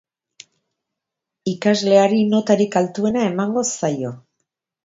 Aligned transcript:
Ikasleari 1.51 2.23
notarik 2.31 2.79
altuena 2.83 3.29
emango 3.35 3.67
zaio. 3.77 4.17